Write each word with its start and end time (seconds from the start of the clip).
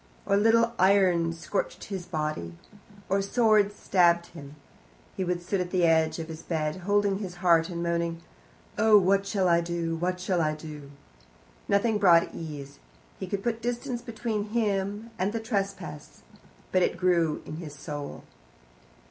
Or 0.25 0.35
little 0.35 0.73
irons 0.79 1.37
scorched 1.39 1.83
his 1.83 2.07
body. 2.07 2.57
Or 3.07 3.19
a 3.19 3.21
sword 3.21 3.71
stabbed 3.71 4.25
him. 4.29 4.55
He 5.15 5.23
would 5.23 5.43
sit 5.43 5.61
at 5.61 5.69
the 5.69 5.85
edge 5.85 6.17
of 6.17 6.27
his 6.27 6.41
bed, 6.41 6.77
holding 6.77 7.19
his 7.19 7.35
heart 7.35 7.69
and 7.69 7.83
moaning, 7.83 8.19
"Oh 8.79 8.97
what 8.97 9.27
SHALL 9.27 9.47
I 9.47 9.61
do, 9.61 9.95
whatever 9.95 10.19
SHALL 10.19 10.41
I 10.41 10.55
do?" 10.55 10.89
Nothing 11.67 11.99
brought 11.99 12.33
ease. 12.33 12.79
He 13.19 13.27
could 13.27 13.43
put 13.43 13.61
distance 13.61 14.01
between 14.01 14.45
him 14.55 15.11
and 15.19 15.33
the 15.33 15.39
trespass, 15.39 16.23
but 16.71 16.81
it 16.81 16.97
grew 16.97 17.43
in 17.45 17.57
his 17.57 17.75
soul. 17.75 18.23